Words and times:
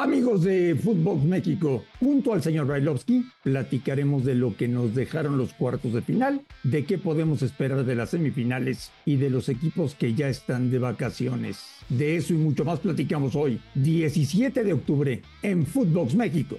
Amigos 0.00 0.44
de 0.44 0.74
Fútbol 0.82 1.22
México, 1.24 1.84
junto 2.00 2.32
al 2.32 2.42
señor 2.42 2.64
Brailovsky, 2.68 3.26
platicaremos 3.42 4.24
de 4.24 4.34
lo 4.34 4.56
que 4.56 4.66
nos 4.66 4.94
dejaron 4.94 5.36
los 5.36 5.52
cuartos 5.52 5.92
de 5.92 6.00
final, 6.00 6.40
de 6.64 6.86
qué 6.86 6.96
podemos 6.96 7.42
esperar 7.42 7.84
de 7.84 7.94
las 7.94 8.08
semifinales 8.08 8.92
y 9.04 9.16
de 9.16 9.28
los 9.28 9.50
equipos 9.50 9.94
que 9.94 10.14
ya 10.14 10.30
están 10.30 10.70
de 10.70 10.78
vacaciones. 10.78 11.58
De 11.90 12.16
eso 12.16 12.32
y 12.32 12.38
mucho 12.38 12.64
más 12.64 12.80
platicamos 12.80 13.36
hoy, 13.36 13.60
17 13.74 14.64
de 14.64 14.72
octubre, 14.72 15.20
en 15.42 15.66
Footbox 15.66 16.14
México. 16.14 16.56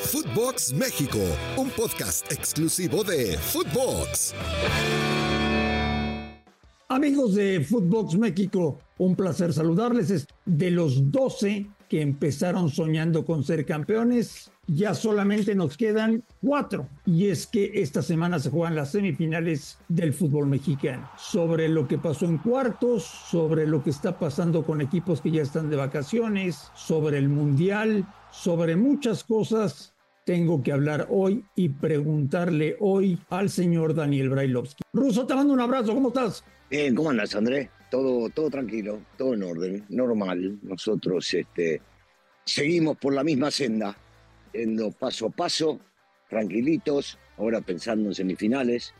Footbox 0.00 0.72
México, 0.72 1.20
un 1.56 1.70
podcast 1.70 2.32
exclusivo 2.32 3.04
de 3.04 3.38
Footbox. 3.38 4.34
Amigos 6.88 7.36
de 7.36 7.60
Footbox 7.60 8.16
México, 8.16 8.80
un 8.98 9.14
placer 9.14 9.52
saludarles. 9.52 10.26
De 10.44 10.72
los 10.72 11.12
12 11.12 11.68
que 11.90 12.00
empezaron 12.00 12.70
soñando 12.70 13.26
con 13.26 13.42
ser 13.42 13.66
campeones, 13.66 14.52
ya 14.68 14.94
solamente 14.94 15.56
nos 15.56 15.76
quedan 15.76 16.22
cuatro. 16.40 16.86
Y 17.04 17.26
es 17.26 17.48
que 17.48 17.72
esta 17.74 18.00
semana 18.00 18.38
se 18.38 18.48
juegan 18.48 18.76
las 18.76 18.92
semifinales 18.92 19.76
del 19.88 20.14
fútbol 20.14 20.46
mexicano. 20.46 21.10
Sobre 21.18 21.68
lo 21.68 21.88
que 21.88 21.98
pasó 21.98 22.26
en 22.26 22.38
cuartos, 22.38 23.02
sobre 23.02 23.66
lo 23.66 23.82
que 23.82 23.90
está 23.90 24.20
pasando 24.20 24.64
con 24.64 24.80
equipos 24.80 25.20
que 25.20 25.32
ya 25.32 25.42
están 25.42 25.68
de 25.68 25.74
vacaciones, 25.74 26.70
sobre 26.76 27.18
el 27.18 27.28
mundial, 27.28 28.06
sobre 28.30 28.76
muchas 28.76 29.24
cosas 29.24 29.92
tengo 30.24 30.62
que 30.62 30.70
hablar 30.70 31.08
hoy 31.10 31.44
y 31.56 31.70
preguntarle 31.70 32.76
hoy 32.78 33.18
al 33.30 33.50
señor 33.50 33.94
Daniel 33.94 34.30
Brailovsky. 34.30 34.84
Ruso, 34.92 35.26
te 35.26 35.34
mando 35.34 35.52
un 35.52 35.60
abrazo, 35.60 35.92
¿cómo 35.92 36.08
estás? 36.08 36.44
Bien, 36.70 36.94
¿cómo 36.94 37.10
andas, 37.10 37.34
Andrés? 37.34 37.68
Todo, 37.90 38.30
todo 38.30 38.48
tranquilo, 38.48 39.00
todo 39.18 39.34
en 39.34 39.42
orden, 39.42 39.84
normal. 39.88 40.60
Nosotros 40.62 41.34
este, 41.34 41.82
seguimos 42.50 42.96
por 42.96 43.14
la 43.14 43.22
misma 43.22 43.50
senda, 43.50 43.96
yendo 44.52 44.90
paso 44.90 45.26
a 45.26 45.30
paso, 45.30 45.78
tranquilitos, 46.28 47.18
ahora 47.38 47.60
pensando 47.60 48.08
en 48.08 48.14
semifinales 48.14 48.92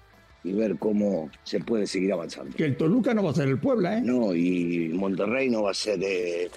y 0.45 0.53
ver 0.53 0.79
cómo 0.79 1.31
se 1.43 1.61
puede 1.61 1.87
seguir 1.87 2.13
avanzando. 2.13 2.57
Que 2.57 2.65
el 2.65 2.77
Toluca 2.77 3.13
no 3.13 3.25
va 3.25 3.31
a 3.31 3.35
ser 3.35 3.49
el 3.49 3.59
Puebla, 3.59 3.99
¿eh? 3.99 4.03
No, 4.03 4.35
y 4.35 4.89
Monterrey 4.95 5.51
no 5.51 5.65
va 5.65 5.73
a 5.73 5.75
ser 5.75 5.99
de 5.99 6.51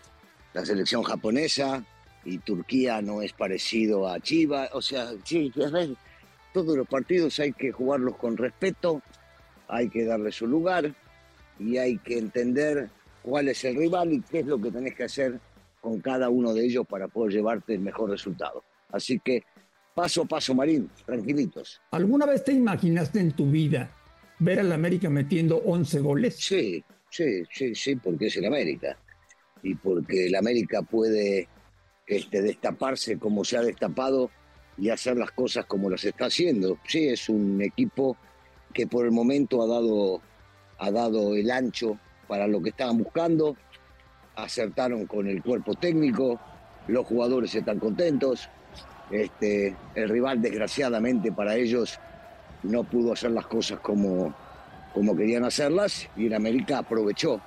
la 0.53 0.65
selección 0.65 1.03
japonesa, 1.03 1.83
y 2.25 2.37
Turquía 2.37 3.01
no 3.01 3.21
es 3.21 3.33
parecido 3.33 4.07
a 4.07 4.19
Chivas. 4.19 4.69
O 4.73 4.81
sea, 4.81 5.11
sí, 5.23 5.51
todos 6.53 6.77
los 6.77 6.87
partidos 6.87 7.39
hay 7.39 7.53
que 7.53 7.71
jugarlos 7.71 8.15
con 8.15 8.37
respeto, 8.37 9.01
hay 9.67 9.89
que 9.89 10.05
darle 10.05 10.31
su 10.31 10.47
lugar 10.47 10.93
y 11.59 11.77
hay 11.77 11.97
que 11.97 12.17
entender 12.17 12.89
cuál 13.21 13.49
es 13.49 13.63
el 13.65 13.75
rival 13.75 14.13
y 14.13 14.21
qué 14.21 14.39
es 14.39 14.45
lo 14.45 14.61
que 14.61 14.71
tenés 14.71 14.95
que 14.95 15.03
hacer 15.03 15.39
con 15.83 15.99
cada 15.99 16.29
uno 16.29 16.53
de 16.53 16.65
ellos 16.65 16.87
para 16.87 17.09
poder 17.09 17.33
llevarte 17.33 17.73
el 17.73 17.81
mejor 17.81 18.09
resultado. 18.09 18.63
Así 18.89 19.19
que 19.19 19.43
paso 19.93 20.21
a 20.21 20.25
paso, 20.25 20.55
Marín, 20.55 20.89
tranquilitos. 21.05 21.81
¿Alguna 21.91 22.25
vez 22.25 22.45
te 22.45 22.53
imaginaste 22.53 23.19
en 23.19 23.33
tu 23.33 23.51
vida 23.51 23.91
ver 24.39 24.61
al 24.61 24.71
América 24.71 25.09
metiendo 25.09 25.57
11 25.57 25.99
goles? 25.99 26.37
Sí, 26.37 26.81
sí, 27.09 27.43
sí, 27.51 27.75
sí, 27.75 27.97
porque 27.97 28.27
es 28.27 28.37
el 28.37 28.45
América. 28.45 28.97
Y 29.61 29.75
porque 29.75 30.27
el 30.27 30.35
América 30.35 30.83
puede 30.83 31.49
este, 32.07 32.41
destaparse 32.41 33.19
como 33.19 33.43
se 33.43 33.57
ha 33.57 33.61
destapado 33.61 34.31
y 34.77 34.89
hacer 34.89 35.17
las 35.17 35.31
cosas 35.31 35.65
como 35.65 35.89
las 35.89 36.05
está 36.05 36.27
haciendo. 36.27 36.79
Sí, 36.87 37.09
es 37.09 37.27
un 37.27 37.61
equipo 37.61 38.15
que 38.73 38.87
por 38.87 39.05
el 39.05 39.11
momento 39.11 39.61
ha 39.61 39.67
dado 39.67 40.21
ha 40.79 40.91
dado 40.91 41.35
el 41.35 41.51
ancho 41.51 41.97
para 42.27 42.47
lo 42.47 42.61
que 42.61 42.69
estaban 42.69 42.97
buscando, 42.97 43.55
acertaron 44.35 45.05
con 45.05 45.27
el 45.27 45.41
cuerpo 45.41 45.75
técnico, 45.75 46.39
los 46.87 47.05
jugadores 47.05 47.53
están 47.55 47.79
contentos, 47.79 48.49
este, 49.11 49.75
el 49.95 50.09
rival 50.09 50.41
desgraciadamente 50.41 51.31
para 51.31 51.55
ellos 51.55 51.99
no 52.63 52.83
pudo 52.83 53.13
hacer 53.13 53.31
las 53.31 53.45
cosas 53.45 53.79
como, 53.79 54.33
como 54.93 55.15
querían 55.15 55.43
hacerlas 55.43 56.09
y 56.15 56.27
el 56.27 56.33
América 56.33 56.79
aprovechó 56.79 57.41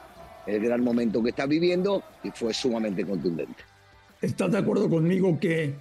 el 0.46 0.60
gran 0.60 0.82
momento 0.82 1.22
que 1.22 1.30
está 1.30 1.46
viviendo 1.46 2.02
y 2.22 2.30
fue 2.30 2.54
sumamente 2.54 3.04
contundente. 3.04 3.64
¿Estás 4.20 4.52
de 4.52 4.58
acuerdo 4.58 4.88
conmigo 4.88 5.38
que 5.40 5.74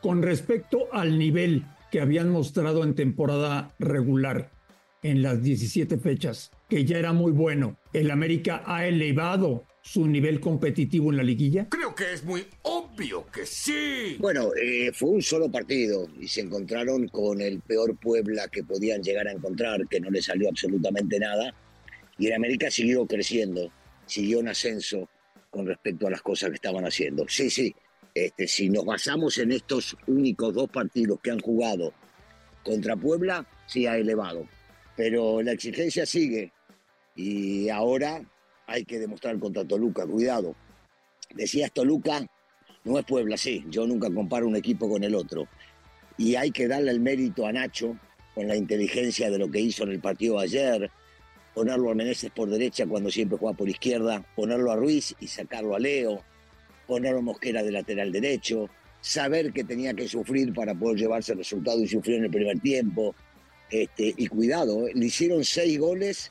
con 0.00 0.22
respecto 0.22 0.88
al 0.92 1.18
nivel 1.18 1.66
que 1.90 2.00
habían 2.00 2.30
mostrado 2.30 2.82
en 2.84 2.94
temporada 2.94 3.74
regular 3.78 4.50
en 5.02 5.22
las 5.22 5.42
17 5.42 5.98
fechas, 5.98 6.50
que 6.68 6.84
ya 6.84 6.98
era 6.98 7.12
muy 7.12 7.32
bueno, 7.32 7.76
¿el 7.92 8.10
América 8.10 8.62
ha 8.66 8.86
elevado 8.86 9.64
su 9.82 10.06
nivel 10.06 10.40
competitivo 10.40 11.10
en 11.10 11.16
la 11.16 11.22
liguilla? 11.22 11.68
Creo 11.68 11.94
que 11.94 12.12
es 12.12 12.24
muy 12.24 12.46
obvio 12.62 13.26
que 13.30 13.46
sí. 13.46 14.16
Bueno, 14.18 14.50
eh, 14.54 14.92
fue 14.92 15.10
un 15.10 15.22
solo 15.22 15.50
partido 15.50 16.08
y 16.18 16.28
se 16.28 16.42
encontraron 16.42 17.08
con 17.08 17.40
el 17.40 17.60
peor 17.60 17.96
Puebla 17.96 18.48
que 18.48 18.62
podían 18.62 19.02
llegar 19.02 19.26
a 19.28 19.32
encontrar, 19.32 19.86
que 19.88 20.00
no 20.00 20.10
le 20.10 20.22
salió 20.22 20.48
absolutamente 20.48 21.18
nada. 21.18 21.54
Y 22.18 22.26
el 22.26 22.34
América 22.34 22.70
siguió 22.70 23.06
creciendo, 23.06 23.72
siguió 24.06 24.40
en 24.40 24.48
ascenso 24.48 25.08
con 25.50 25.66
respecto 25.66 26.06
a 26.06 26.10
las 26.10 26.22
cosas 26.22 26.50
que 26.50 26.56
estaban 26.56 26.84
haciendo. 26.84 27.26
Sí, 27.28 27.50
sí, 27.50 27.74
este, 28.14 28.46
si 28.46 28.68
nos 28.68 28.84
basamos 28.84 29.38
en 29.38 29.52
estos 29.52 29.96
únicos 30.06 30.54
dos 30.54 30.68
partidos 30.68 31.20
que 31.20 31.30
han 31.30 31.40
jugado 31.40 31.92
contra 32.62 32.96
Puebla, 32.96 33.46
sí 33.66 33.86
ha 33.86 33.96
elevado. 33.96 34.46
Pero 34.96 35.42
la 35.42 35.52
exigencia 35.52 36.04
sigue 36.04 36.52
y 37.16 37.68
ahora 37.68 38.22
hay 38.70 38.84
que 38.84 39.00
demostrar 39.00 39.36
contra 39.40 39.64
Toluca, 39.64 40.06
cuidado. 40.06 40.54
Decías 41.34 41.72
Toluca, 41.72 42.24
no 42.84 42.98
es 42.98 43.04
Puebla, 43.04 43.36
sí, 43.36 43.64
yo 43.68 43.84
nunca 43.84 44.08
comparo 44.14 44.46
un 44.46 44.54
equipo 44.54 44.88
con 44.88 45.02
el 45.02 45.16
otro. 45.16 45.48
Y 46.16 46.36
hay 46.36 46.52
que 46.52 46.68
darle 46.68 46.92
el 46.92 47.00
mérito 47.00 47.46
a 47.46 47.52
Nacho 47.52 47.96
con 48.32 48.46
la 48.46 48.54
inteligencia 48.54 49.28
de 49.28 49.38
lo 49.38 49.50
que 49.50 49.60
hizo 49.60 49.82
en 49.82 49.90
el 49.90 50.00
partido 50.00 50.38
ayer, 50.38 50.88
ponerlo 51.52 51.90
a 51.90 51.94
Meneses 51.96 52.30
por 52.30 52.48
derecha 52.48 52.86
cuando 52.86 53.10
siempre 53.10 53.38
juega 53.38 53.56
por 53.56 53.68
izquierda, 53.68 54.24
ponerlo 54.36 54.70
a 54.70 54.76
Ruiz 54.76 55.16
y 55.18 55.26
sacarlo 55.26 55.74
a 55.74 55.80
Leo, 55.80 56.22
ponerlo 56.86 57.18
a 57.18 57.22
Mosquera 57.22 57.64
de 57.64 57.72
lateral 57.72 58.12
derecho, 58.12 58.70
saber 59.00 59.52
que 59.52 59.64
tenía 59.64 59.94
que 59.94 60.06
sufrir 60.06 60.54
para 60.54 60.76
poder 60.76 60.96
llevarse 60.96 61.32
el 61.32 61.38
resultado 61.38 61.80
y 61.80 61.88
sufrir 61.88 62.18
en 62.18 62.24
el 62.26 62.30
primer 62.30 62.60
tiempo. 62.60 63.16
Este, 63.68 64.14
y 64.16 64.28
cuidado, 64.28 64.86
¿eh? 64.86 64.92
le 64.94 65.06
hicieron 65.06 65.44
seis 65.44 65.76
goles 65.76 66.30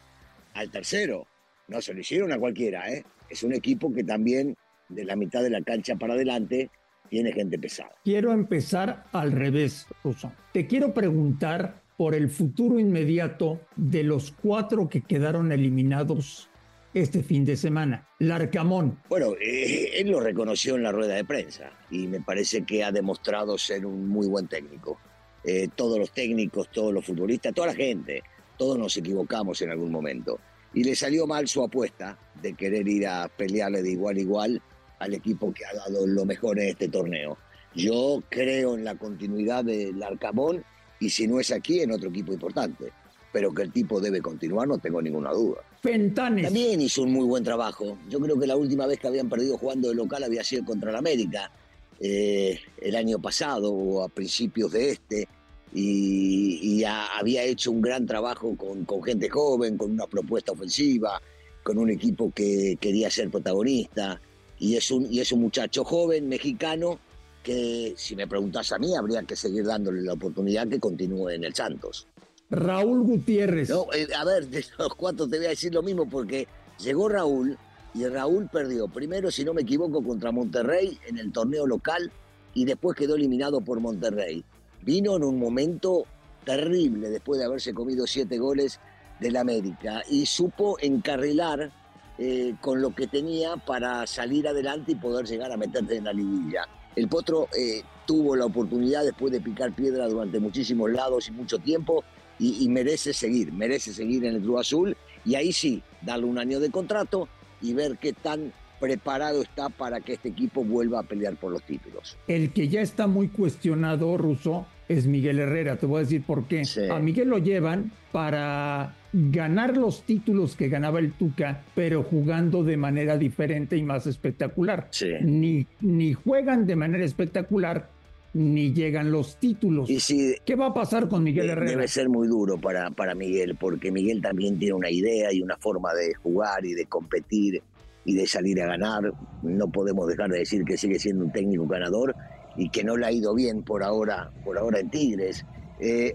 al 0.53 0.72
tercero. 0.72 1.28
No 1.69 1.81
se 1.81 1.94
lo 1.94 2.00
hicieron 2.00 2.31
a 2.31 2.40
cualquiera, 2.40 2.91
¿eh? 2.91 3.03
Es 3.30 3.44
un 3.44 3.53
equipo 3.53 3.94
que 3.94 4.03
también 4.03 4.57
de 4.90 5.06
la 5.06 5.16
mitad 5.16 5.44
de 5.44 5.52
la 5.52 5.62
cancha 5.62 5.96
para 5.96 6.13
adelante 6.13 6.69
tiene 7.09 7.31
gente 7.31 7.59
pesada. 7.59 7.91
Quiero 8.03 8.34
empezar 8.34 9.06
al 9.12 9.31
revés, 9.31 9.85
Russo. 10.03 10.31
Te 10.52 10.66
quiero 10.66 10.94
preguntar 10.94 11.84
por 11.96 12.16
el 12.16 12.29
futuro 12.29 12.79
inmediato 12.79 13.62
de 13.75 14.03
los 14.03 14.31
cuatro 14.31 14.90
que 14.90 15.02
quedaron 15.02 15.52
eliminados 15.52 16.50
este 16.94 17.22
fin 17.22 17.46
de 17.46 17.56
semana. 17.56 18.08
Larcamón. 18.18 19.00
Bueno, 19.08 19.34
eh, 19.40 19.91
él 19.94 20.09
lo 20.09 20.19
reconoció 20.19 20.75
en 20.75 20.84
la 20.84 20.91
rueda 20.91 21.16
de 21.16 21.25
prensa 21.25 21.72
y 21.91 22.08
me 22.08 22.19
parece 22.19 22.63
que 22.63 22.84
ha 22.84 22.91
demostrado 22.91 23.58
ser 23.58 23.85
un 23.85 24.08
muy 24.08 24.28
buen 24.28 24.47
técnico. 24.47 25.00
Eh, 25.44 25.68
todos 25.75 26.00
los 26.00 26.12
técnicos, 26.12 26.69
todos 26.72 26.91
los 26.91 27.06
futbolistas, 27.06 27.53
toda 27.53 27.68
la 27.68 27.75
gente 27.75 28.24
todos 28.59 28.78
nos 28.78 28.96
equivocamos 28.97 29.62
en 29.62 29.72
algún 29.72 29.90
momento. 29.90 30.38
Y 30.74 30.84
le 30.84 30.96
salió 30.96 31.25
mal 31.25 31.47
su 31.47 31.63
apuesta 31.63 32.18
de 32.41 32.53
querer 32.53 32.88
ir 32.88 33.07
a 33.07 33.28
pelearle 33.28 33.81
de 33.81 33.91
igual 33.91 34.18
a 34.18 34.19
igual 34.19 34.62
al 35.00 35.13
equipo 35.13 35.53
que 35.53 35.66
ha 35.66 35.74
dado 35.74 36.06
lo 36.06 36.25
mejor 36.25 36.59
en 36.59 36.69
este 36.69 36.90
torneo. 36.90 37.38
Yo 37.75 38.24
creo 38.30 38.75
en 38.75 38.84
la 38.84 38.96
continuidad 38.96 39.63
del 39.63 40.02
Arcamón 40.02 40.63
y 41.00 41.09
si 41.09 41.28
no 41.28 41.40
es 41.40 41.52
aquí, 41.52 41.79
en 41.81 41.91
otro 41.91 42.09
equipo 42.09 42.34
importante. 42.34 42.91
Pero 43.31 43.53
que 43.53 43.62
el 43.62 43.72
tipo 43.72 44.02
debe 44.02 44.22
continuar, 44.22 44.68
no 44.68 44.79
tengo 44.79 45.02
ninguna 45.02 45.31
duda. 45.31 45.62
Fentanes. 45.81 46.46
También 46.46 46.81
hizo 46.81 47.03
un 47.03 47.13
muy 47.13 47.25
buen 47.25 47.44
trabajo. 47.44 47.97
Yo 48.09 48.19
creo 48.19 48.40
que 48.40 48.47
la 48.47 48.56
última 48.56 48.88
vez 48.88 49.00
que 49.00 49.08
habían 49.08 49.29
perdido 49.29 49.58
jugando 49.58 49.90
de 49.90 49.96
local 49.96 50.24
había 50.24 50.44
sido 50.44 50.66
contra 50.66 50.90
el 50.90 50.96
América, 50.96 51.52
eh, 52.00 52.59
el 52.82 52.96
año 52.96 53.20
pasado 53.20 53.72
o 53.72 54.03
a 54.03 54.09
principios 54.09 54.72
de 54.72 54.91
este 54.91 55.28
y, 55.73 56.83
había 56.83 57.43
hecho 57.43 57.71
un 57.71 57.81
gran 57.81 58.05
trabajo 58.05 58.55
con, 58.55 58.85
con, 58.85 59.03
gente 59.03 59.29
joven, 59.29 59.77
con 59.77 59.91
una 59.91 60.07
propuesta 60.07 60.51
ofensiva, 60.51 61.21
con 61.63 61.77
un 61.77 61.89
equipo 61.89 62.31
que 62.33 62.77
quería 62.79 63.09
ser 63.11 63.29
protagonista. 63.29 64.19
Y 64.57 64.75
es 64.75 64.89
un, 64.91 65.11
y 65.11 65.19
es 65.19 65.31
un 65.31 65.41
muchacho 65.41 65.83
joven, 65.83 66.27
mexicano, 66.27 66.99
que 67.43 67.93
si 67.95 68.16
me 68.16 68.27
preguntas 68.27 68.71
a 68.71 68.79
mí, 68.79 68.95
habría 68.95 69.23
que 69.23 69.35
seguir 69.35 69.66
dándole 69.66 70.01
la 70.01 70.13
oportunidad 70.13 70.67
que 70.67 70.79
continúe 70.79 71.29
en 71.29 71.43
el 71.43 71.53
Santos. 71.53 72.07
Raúl 72.49 73.03
Gutiérrez. 73.03 73.69
No, 73.69 73.85
eh, 73.93 74.07
a 74.16 74.25
ver, 74.25 74.47
de 74.47 74.66
los 74.77 74.95
cuatro 74.95 75.27
te 75.27 75.37
voy 75.37 75.45
a 75.45 75.49
decir 75.49 75.73
lo 75.73 75.83
mismo, 75.83 76.09
porque 76.09 76.47
llegó 76.79 77.07
Raúl 77.07 77.57
y 77.93 78.05
Raúl 78.05 78.49
perdió 78.51 78.87
primero, 78.87 79.31
si 79.31 79.43
no 79.43 79.53
me 79.53 79.61
equivoco, 79.61 80.03
contra 80.03 80.31
Monterrey 80.31 80.97
en 81.07 81.17
el 81.17 81.31
torneo 81.31 81.67
local 81.67 82.11
y 82.53 82.66
después 82.66 82.97
quedó 82.97 83.16
eliminado 83.16 83.61
por 83.61 83.79
Monterrey 83.79 84.43
vino 84.81 85.16
en 85.16 85.23
un 85.23 85.40
momento 85.40 86.05
terrible 86.46 87.09
después 87.09 87.40
de 87.40 87.46
haberse 87.46 87.73
comido 87.73 88.08
siete 88.08 88.37
goles 88.37 88.79
del 89.20 89.37
América 89.37 90.03
y 90.09 90.26
supo 90.26 90.78
encarrilar 90.79 91.72
eh, 92.17 92.55
con 92.61 92.81
lo 92.81 92.93
que 92.93 93.08
tenía 93.08 93.55
para 93.58 94.05
salir 94.08 94.47
adelante 94.47 94.93
y 94.93 94.96
poder 94.96 95.26
llegar 95.26 95.52
a 95.52 95.58
meterte 95.58 95.97
en 95.97 96.05
la 96.05 96.14
liguilla. 96.14 96.67
El 96.96 97.08
Potro 97.08 97.47
eh, 97.58 97.84
tuvo 98.05 98.35
la 98.35 98.46
oportunidad 98.46 99.03
después 99.03 99.31
de 99.31 99.41
picar 99.41 99.73
piedra 99.73 100.08
durante 100.08 100.40
muchísimos 100.40 100.91
lados 100.91 101.28
y 101.28 101.31
mucho 101.31 101.59
tiempo 101.59 102.03
y, 102.40 102.64
y, 102.64 102.70
merece 102.70 103.14
seguir, 103.14 103.52
merece 103.52 103.93
seguir 103.93 104.26
en 104.26 104.35
el 104.35 104.41
Club 104.41 104.59
Azul 104.59 104.97
y 105.26 105.35
ahí 105.35 105.52
sí, 105.52 105.84
darle 106.02 106.26
un 106.26 106.40
año 106.40 106.59
de 106.59 106.72
contrato 106.72 107.28
y 107.61 107.73
ver 107.73 107.97
qué 107.97 108.14
tan 108.14 108.53
preparado 108.79 109.41
está 109.41 109.70
para 109.70 109.99
que 110.02 110.14
este 110.14 110.29
equipo 110.29 110.64
vuelva 110.64 110.99
a 110.99 111.03
pelear 111.03 111.35
por 111.35 111.52
los 111.52 111.64
títulos. 111.64 112.17
El 112.28 112.52
que 112.52 112.67
ya 112.67 112.81
está 112.81 113.08
muy 113.08 113.28
cuestionado, 113.28 114.17
Russo, 114.17 114.66
es 114.87 115.05
Miguel 115.05 115.40
Herrera. 115.40 115.78
Te 115.78 115.85
voy 115.85 115.97
a 115.97 116.03
decir 116.03 116.23
por 116.23 116.46
qué. 116.46 116.66
Sí. 116.66 116.87
A 116.90 116.99
Miguel 116.99 117.29
lo 117.29 117.37
llevan 117.37 117.91
para 118.11 118.96
ganar 119.14 119.78
los 119.78 120.03
títulos 120.03 120.55
que 120.55 120.70
ganaba 120.70 120.99
el 120.99 121.14
Tuca, 121.14 121.64
pero 121.76 122.03
jugando 122.03 122.64
de 122.64 122.78
manera 122.78 123.17
diferente 123.17 123.78
y 123.78 123.84
más 123.84 124.08
espectacular. 124.08 124.87
Sí. 124.91 125.11
Ni, 125.22 125.66
ni 125.81 126.14
juegan 126.14 126.66
de 126.66 126.76
manera 126.76 127.03
espectacular, 127.03 127.90
ni 128.34 128.73
llegan 128.73 129.11
los 129.11 129.37
títulos. 129.37 129.90
Y 129.90 129.99
sí, 129.99 130.35
¿Qué 130.46 130.55
va 130.55 130.67
a 130.67 130.73
pasar 130.73 131.08
con 131.08 131.23
Miguel 131.23 131.49
Herrera? 131.49 131.72
debe 131.72 131.87
ser 131.87 132.09
muy 132.09 132.28
duro 132.28 132.58
para, 132.58 132.91
para 132.91 133.16
Miguel, 133.16 133.55
porque 133.59 133.91
Miguel 133.91 134.22
también 134.22 134.59
tiene 134.59 134.73
una 134.73 134.91
idea 134.91 135.34
y 135.34 135.41
una 135.41 135.58
forma 135.58 135.93
de 135.93 136.14
jugar 136.14 136.66
y 136.66 136.73
de 136.73 136.85
competir 136.85 137.61
y 138.09 138.16
de 138.16 138.26
salir 138.26 138.59
a 138.59 138.66
ganar. 138.66 139.14
No 139.44 139.72
podemos 139.72 140.08
dejar 140.08 140.32
de 140.32 140.40
decir 140.40 140.64
que 140.66 140.78
sigue 140.78 140.97
siendo 140.97 141.26
un 141.26 141.32
técnico 141.32 141.67
ganador 141.67 142.16
y 142.58 142.70
que 142.70 142.84
no 142.84 142.97
le 142.97 143.06
ha 143.06 143.11
ido 143.11 143.35
bien 143.35 143.61
por 143.61 143.84
ahora, 143.84 144.32
por 144.44 144.58
ahora 144.58 144.79
en 144.79 144.90
Tigres. 144.90 145.46
Eh, 145.79 146.14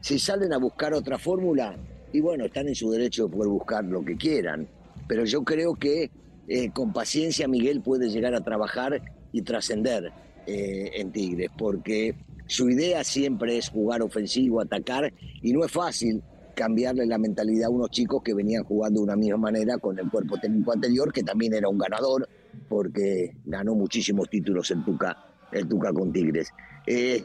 si 0.00 0.18
salen 0.18 0.52
a 0.52 0.58
buscar 0.58 0.92
otra 0.92 1.18
fórmula, 1.18 1.76
y 2.12 2.20
bueno, 2.20 2.46
están 2.46 2.66
en 2.66 2.74
su 2.74 2.90
derecho 2.90 3.28
de 3.28 3.36
poder 3.36 3.48
buscar 3.48 3.84
lo 3.84 4.04
que 4.04 4.16
quieran, 4.16 4.66
pero 5.06 5.24
yo 5.24 5.44
creo 5.44 5.76
que 5.76 6.10
eh, 6.48 6.70
con 6.72 6.92
paciencia 6.92 7.46
Miguel 7.46 7.80
puede 7.80 8.08
llegar 8.08 8.34
a 8.34 8.40
trabajar 8.40 9.00
y 9.30 9.42
trascender 9.42 10.10
eh, 10.48 10.90
en 10.94 11.12
Tigres, 11.12 11.50
porque 11.56 12.16
su 12.48 12.68
idea 12.68 13.04
siempre 13.04 13.56
es 13.56 13.68
jugar 13.68 14.02
ofensivo, 14.02 14.60
atacar, 14.60 15.12
y 15.42 15.52
no 15.52 15.64
es 15.64 15.70
fácil 15.70 16.24
cambiarle 16.56 17.04
la 17.06 17.18
mentalidad 17.18 17.66
a 17.66 17.70
unos 17.70 17.90
chicos 17.90 18.22
que 18.22 18.32
venían 18.32 18.64
jugando 18.64 19.00
de 19.00 19.04
una 19.04 19.14
misma 19.14 19.36
manera 19.36 19.76
con 19.76 19.98
el 19.98 20.10
cuerpo 20.10 20.38
técnico 20.38 20.72
anterior, 20.72 21.12
que 21.12 21.22
también 21.22 21.52
era 21.52 21.68
un 21.68 21.76
ganador, 21.76 22.26
porque 22.68 23.36
ganó 23.44 23.74
muchísimos 23.74 24.28
títulos 24.30 24.70
el 24.70 24.82
Tuca, 24.82 25.16
el 25.52 25.68
Tuca 25.68 25.92
con 25.92 26.12
Tigres. 26.12 26.50
Eh, 26.86 27.22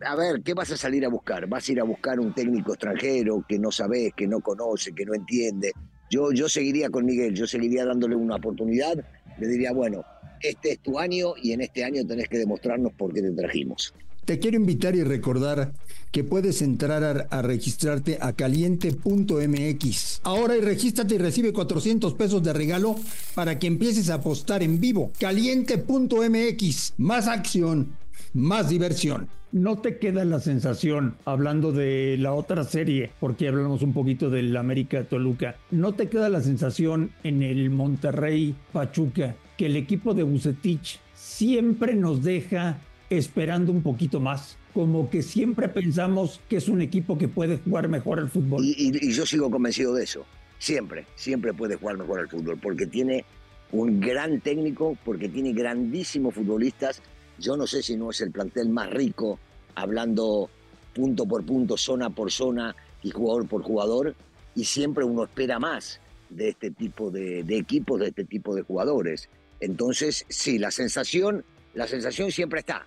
a 0.00 0.16
ver, 0.16 0.42
¿qué 0.42 0.54
vas 0.54 0.72
a 0.72 0.76
salir 0.76 1.04
a 1.04 1.08
buscar? 1.08 1.46
¿Vas 1.46 1.68
a 1.68 1.72
ir 1.72 1.80
a 1.80 1.84
buscar 1.84 2.18
un 2.18 2.34
técnico 2.34 2.72
extranjero 2.72 3.44
que 3.46 3.58
no 3.58 3.70
sabes, 3.70 4.14
que 4.14 4.26
no 4.26 4.40
conoce, 4.40 4.92
que 4.92 5.04
no 5.04 5.14
entiende? 5.14 5.72
Yo, 6.10 6.32
yo 6.32 6.48
seguiría 6.48 6.88
con 6.88 7.04
Miguel, 7.04 7.34
yo 7.34 7.46
seguiría 7.46 7.84
dándole 7.84 8.16
una 8.16 8.36
oportunidad, 8.36 8.94
le 9.38 9.46
diría, 9.46 9.72
bueno, 9.72 10.02
este 10.40 10.72
es 10.72 10.78
tu 10.80 10.98
año 10.98 11.34
y 11.42 11.52
en 11.52 11.60
este 11.60 11.84
año 11.84 12.06
tenés 12.06 12.28
que 12.28 12.38
demostrarnos 12.38 12.94
por 12.94 13.12
qué 13.12 13.20
te 13.20 13.32
trajimos. 13.32 13.92
Te 14.26 14.38
quiero 14.40 14.56
invitar 14.56 14.96
y 14.96 15.04
recordar 15.04 15.72
que 16.10 16.24
puedes 16.24 16.60
entrar 16.60 17.28
a, 17.30 17.42
registrarte 17.42 18.18
a 18.20 18.32
caliente.mx. 18.32 20.20
Ahora 20.24 20.56
y 20.56 20.60
regístrate 20.60 21.14
y 21.14 21.18
recibe 21.18 21.52
400 21.52 22.14
pesos 22.14 22.42
de 22.42 22.52
regalo 22.52 22.96
para 23.36 23.60
que 23.60 23.68
empieces 23.68 24.10
a 24.10 24.14
apostar 24.14 24.64
en 24.64 24.80
vivo. 24.80 25.12
Caliente.mx. 25.20 26.94
Más 26.98 27.28
acción, 27.28 27.92
más 28.34 28.68
diversión. 28.68 29.28
¿No 29.52 29.78
te 29.78 29.98
queda 29.98 30.24
la 30.24 30.40
sensación, 30.40 31.14
hablando 31.24 31.70
de 31.70 32.16
la 32.18 32.32
otra 32.32 32.64
serie, 32.64 33.12
porque 33.20 33.46
hablamos 33.46 33.82
un 33.82 33.92
poquito 33.92 34.28
del 34.28 34.56
América 34.56 35.04
Toluca, 35.04 35.54
¿no 35.70 35.94
te 35.94 36.08
queda 36.08 36.28
la 36.28 36.40
sensación 36.40 37.12
en 37.22 37.44
el 37.44 37.70
Monterrey 37.70 38.56
Pachuca 38.72 39.36
que 39.56 39.66
el 39.66 39.76
equipo 39.76 40.14
de 40.14 40.24
Bucetich 40.24 40.98
siempre 41.14 41.94
nos 41.94 42.24
deja 42.24 42.78
esperando 43.10 43.72
un 43.72 43.82
poquito 43.82 44.20
más? 44.20 44.56
Como 44.74 45.08
que 45.08 45.22
siempre 45.22 45.68
pensamos 45.68 46.40
que 46.48 46.56
es 46.56 46.68
un 46.68 46.80
equipo 46.80 47.16
que 47.16 47.28
puede 47.28 47.58
jugar 47.58 47.88
mejor 47.88 48.18
al 48.18 48.28
fútbol. 48.28 48.62
Y, 48.64 49.12
yo 49.12 49.24
sigo 49.24 49.50
convencido 49.50 49.94
de 49.94 50.04
eso. 50.04 50.26
Siempre, 50.58 51.06
siempre 51.16 51.52
puede 51.52 51.76
jugar 51.76 51.98
mejor 51.98 52.20
al 52.20 52.28
fútbol, 52.28 52.58
porque 52.58 52.86
tiene 52.86 53.24
un 53.72 54.00
gran 54.00 54.40
técnico, 54.40 54.96
porque 55.04 55.28
tiene 55.28 55.52
grandísimos 55.52 56.34
futbolistas. 56.34 57.02
Yo 57.38 57.56
no 57.56 57.66
sé 57.66 57.82
si 57.82 57.96
no 57.96 58.10
es 58.10 58.20
el 58.20 58.30
plantel 58.30 58.68
más 58.68 58.90
rico, 58.90 59.38
hablando 59.74 60.50
punto 60.94 61.26
por 61.26 61.44
punto, 61.44 61.76
zona 61.76 62.10
por 62.10 62.32
zona 62.32 62.74
y 63.02 63.10
jugador 63.10 63.46
por 63.46 63.62
jugador, 63.62 64.14
y 64.54 64.64
siempre 64.64 65.04
uno 65.04 65.24
espera 65.24 65.58
más 65.58 66.00
de 66.30 66.48
este 66.48 66.70
tipo 66.70 67.10
de, 67.10 67.44
de 67.44 67.58
equipos, 67.58 68.00
de 68.00 68.08
este 68.08 68.24
tipo 68.24 68.54
de 68.54 68.62
jugadores. 68.62 69.28
Entonces, 69.60 70.24
sí, 70.28 70.58
la 70.58 70.70
sensación, 70.70 71.44
la 71.74 71.86
sensación 71.86 72.32
siempre 72.32 72.60
está, 72.60 72.86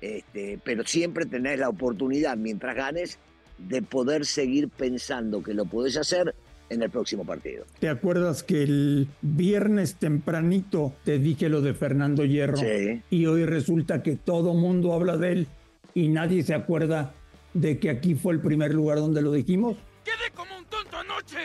este, 0.00 0.58
pero 0.64 0.84
siempre 0.84 1.26
tenés 1.26 1.58
la 1.58 1.68
oportunidad, 1.68 2.36
mientras 2.36 2.74
ganes, 2.74 3.18
de 3.58 3.82
poder 3.82 4.24
seguir 4.24 4.68
pensando 4.68 5.42
que 5.42 5.54
lo 5.54 5.66
podés 5.66 5.96
hacer 5.96 6.34
en 6.70 6.82
el 6.82 6.90
próximo 6.90 7.24
partido. 7.24 7.64
¿Te 7.78 7.88
acuerdas 7.88 8.42
que 8.42 8.62
el 8.62 9.08
viernes 9.20 9.96
tempranito 9.96 10.94
te 11.04 11.18
dije 11.18 11.48
lo 11.48 11.60
de 11.60 11.74
Fernando 11.74 12.24
Hierro? 12.24 12.56
Sí. 12.56 13.02
Y 13.10 13.26
hoy 13.26 13.44
resulta 13.44 14.02
que 14.02 14.16
todo 14.16 14.54
mundo 14.54 14.94
habla 14.94 15.16
de 15.16 15.32
él 15.32 15.46
y 15.94 16.08
nadie 16.08 16.42
se 16.42 16.54
acuerda 16.54 17.12
de 17.52 17.78
que 17.78 17.90
aquí 17.90 18.14
fue 18.14 18.34
el 18.34 18.40
primer 18.40 18.72
lugar 18.72 18.98
donde 18.98 19.20
lo 19.20 19.32
dijimos. 19.32 19.76
Quedé 20.04 20.30
como 20.34 20.56
un 20.56 20.64
tonto 20.66 20.96
anoche. 20.96 21.38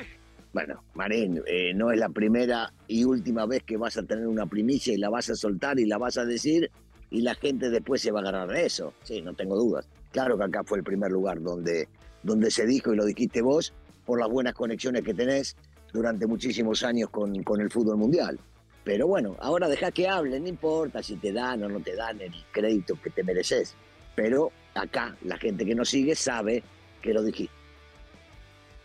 Bueno, 0.54 0.84
Marín, 0.94 1.42
eh, 1.48 1.74
no 1.74 1.92
es 1.92 2.00
la 2.00 2.08
primera 2.08 2.72
y 2.88 3.04
última 3.04 3.46
vez 3.46 3.64
que 3.64 3.76
vas 3.76 3.98
a 3.98 4.04
tener 4.04 4.28
una 4.28 4.46
primicia 4.46 4.94
y 4.94 4.98
la 4.98 5.10
vas 5.10 5.30
a 5.30 5.36
soltar 5.36 5.80
y 5.80 5.86
la 5.86 5.98
vas 5.98 6.18
a 6.18 6.24
decir 6.24 6.72
y 7.16 7.22
la 7.22 7.34
gente 7.34 7.70
después 7.70 8.02
se 8.02 8.12
va 8.12 8.20
a 8.20 8.24
agarrar 8.24 8.50
de 8.50 8.66
eso. 8.66 8.94
Sí, 9.04 9.22
no 9.22 9.34
tengo 9.34 9.56
dudas. 9.56 9.88
Claro 10.12 10.38
que 10.38 10.44
acá 10.44 10.66
fue 10.66 10.80
el 10.80 10.84
primer 10.84 11.12
lugar 11.12 11.42
donde, 11.42 11.88
donde 12.24 12.52
se 12.52 12.66
dijo 12.66 12.94
y 12.94 12.98
lo 12.98 13.06
dijiste 13.06 13.42
vos 13.42 13.72
por 14.06 14.20
las 14.20 14.30
buenas 14.30 14.54
conexiones 14.54 15.02
que 15.02 15.14
tenés 15.14 15.56
durante 15.94 16.28
muchísimos 16.28 16.84
años 16.84 17.10
con, 17.10 17.42
con 17.44 17.62
el 17.62 17.72
fútbol 17.72 17.96
mundial. 17.96 18.38
Pero 18.84 19.08
bueno, 19.08 19.38
ahora 19.40 19.70
deja 19.70 19.92
que 19.92 20.10
hablen, 20.10 20.44
no 20.44 20.50
importa 20.50 21.02
si 21.02 21.16
te 21.16 21.32
dan 21.32 21.64
o 21.64 21.70
no 21.70 21.80
te 21.80 21.96
dan 21.96 22.20
el 22.20 22.34
crédito 22.52 23.00
que 23.02 23.10
te 23.12 23.24
mereces. 23.24 23.76
Pero 24.14 24.52
acá 24.74 25.16
la 25.24 25.38
gente 25.38 25.66
que 25.66 25.74
nos 25.74 25.88
sigue 25.88 26.16
sabe 26.16 26.64
que 27.02 27.14
lo 27.14 27.24
dijiste. 27.24 27.56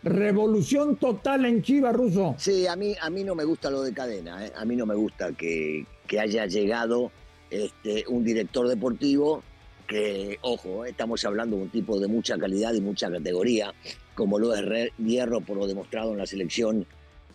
Revolución 0.03 0.95
total 0.95 1.43
en 1.45 1.61
Chivas, 1.61 1.93
Ruso. 1.93 2.35
Sí, 2.37 2.65
a 2.65 2.77
mí, 2.77 2.95
a 3.01 3.09
mí 3.09 3.25
no 3.25 3.35
me 3.35 3.43
gusta 3.43 3.69
lo 3.69 3.81
de 3.81 3.93
cadena, 3.93 4.45
¿eh? 4.45 4.53
a 4.55 4.63
mí 4.63 4.77
no 4.77 4.85
me 4.85 4.95
gusta 4.95 5.33
que, 5.33 5.85
que 6.07 6.17
haya 6.17 6.45
llegado 6.45 7.11
este, 7.51 8.05
un 8.07 8.23
director 8.23 8.67
deportivo 8.67 9.43
que, 9.85 10.39
ojo, 10.41 10.85
eh, 10.85 10.91
estamos 10.91 11.23
hablando 11.25 11.57
de 11.57 11.63
un 11.63 11.69
tipo 11.69 11.99
de 11.99 12.07
mucha 12.07 12.37
calidad 12.37 12.73
y 12.73 12.79
mucha 12.79 13.11
categoría, 13.11 13.73
como 14.15 14.39
lo 14.39 14.55
es 14.55 14.91
Hierro 14.97 15.41
por 15.41 15.57
lo 15.57 15.67
demostrado 15.67 16.13
en 16.13 16.19
la 16.19 16.25
selección 16.25 16.85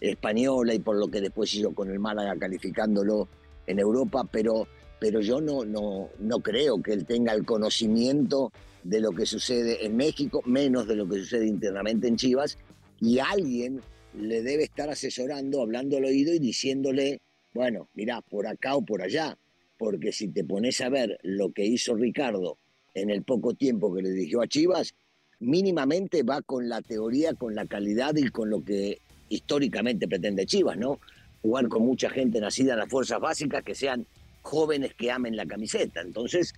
española 0.00 0.75
y 0.75 0.78
por 0.78 0.96
lo 0.96 1.08
que 1.08 1.20
después 1.20 1.52
hizo 1.54 1.75
con 1.75 1.90
el 1.90 1.99
Málaga 1.99 2.35
calificándolo 2.38 3.28
en 3.66 3.78
Europa, 3.78 4.26
pero, 4.30 4.66
pero 4.99 5.20
yo 5.20 5.40
no, 5.40 5.64
no, 5.64 6.08
no 6.18 6.40
creo 6.40 6.82
que 6.82 6.94
él 6.94 7.04
tenga 7.04 7.35
el 7.35 7.44
conocimiento 7.44 8.52
de 8.85 9.00
lo 9.00 9.12
que 9.12 9.26
sucede 9.26 9.85
en 9.85 9.96
México, 9.96 10.42
menos 10.46 10.87
de 10.87 10.96
lo 10.96 11.06
que 11.08 11.18
sucede 11.18 11.46
internamente 11.46 12.08
en 12.08 12.16
Chivas, 12.16 12.56
y 13.00 13.18
alguien 13.18 13.82
le 14.14 14.42
debe 14.42 14.64
estar 14.64 14.88
asesorando, 14.88 15.61
hablando 15.61 15.99
al 15.99 16.04
oído 16.04 16.32
y 16.32 16.38
diciéndole, 16.38 17.20
bueno, 17.52 17.88
mira, 17.94 18.23
por 18.23 18.46
acá 18.46 18.76
o 18.76 18.82
por 18.82 19.02
allá, 19.02 19.37
porque 19.78 20.12
si 20.12 20.28
te 20.28 20.45
pones 20.45 20.80
a 20.80 20.88
ver 20.88 21.18
lo 21.23 21.52
que 21.52 21.64
hizo 21.64 21.95
Ricardo 21.95 22.59
en 22.95 23.11
el 23.11 23.23
poco 23.23 23.54
tiempo 23.54 23.95
que 23.95 24.02
le 24.02 24.11
dirigió 24.11 24.40
a 24.40 24.47
Chivas, 24.47 24.95
mínimamente 25.38 26.23
va 26.23 26.42
con 26.42 26.68
la 26.68 26.80
teoría, 26.83 27.35
con 27.35 27.54
la 27.54 27.66
calidad 27.66 28.16
y 28.16 28.28
con 28.28 28.50
lo 28.50 28.64
que 28.64 29.00
históricamente 29.28 30.09
pretende 30.09 30.47
Chivas, 30.47 30.78
¿no? 30.78 30.99
Jugar 31.42 31.68
con 31.68 31.83
mucha 31.83 32.09
gente 32.09 32.40
nacida 32.40 32.73
en 32.73 32.80
las 32.80 32.88
fuerzas 32.88 33.21
básicas, 33.21 33.62
que 33.62 33.75
sean 33.75 34.06
jóvenes 34.42 34.95
que 34.95 35.11
amen 35.11 35.37
la 35.37 35.47
camiseta. 35.47 36.00
Entonces, 36.00 36.54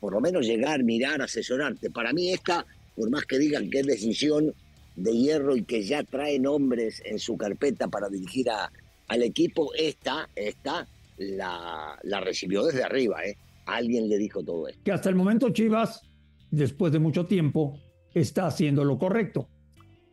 por 0.00 0.12
lo 0.12 0.20
menos 0.20 0.46
llegar, 0.46 0.84
mirar, 0.84 1.22
asesorarte. 1.22 1.90
Para 1.90 2.12
mí 2.12 2.32
esta, 2.32 2.66
por 2.94 3.10
más 3.10 3.24
que 3.24 3.38
digan 3.38 3.70
que 3.70 3.80
es 3.80 3.86
decisión 3.86 4.54
de 4.96 5.12
hierro 5.12 5.56
y 5.56 5.62
que 5.62 5.82
ya 5.82 6.02
trae 6.02 6.38
nombres 6.38 7.00
en 7.04 7.18
su 7.18 7.36
carpeta 7.36 7.88
para 7.88 8.08
dirigir 8.08 8.48
al 8.50 9.22
equipo, 9.22 9.72
esta, 9.74 10.28
esta 10.34 10.86
la, 11.18 11.98
recibió 12.24 12.64
desde 12.64 12.84
arriba, 12.84 13.24
¿eh? 13.24 13.36
Alguien 13.66 14.08
le 14.08 14.18
dijo 14.18 14.42
todo 14.42 14.68
esto. 14.68 14.80
Que 14.84 14.92
hasta 14.92 15.08
el 15.08 15.14
momento 15.14 15.50
Chivas, 15.50 16.02
después 16.50 16.92
de 16.92 16.98
mucho 16.98 17.26
tiempo, 17.26 17.78
está 18.14 18.46
haciendo 18.46 18.84
lo 18.84 18.98
correcto. 18.98 19.48